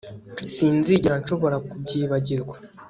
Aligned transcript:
Sinzigera 0.53 1.15
nshobora 1.21 1.55
kubyibagirwa 1.69 2.55